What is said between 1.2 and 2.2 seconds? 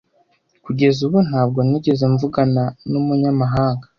ntabwo nigeze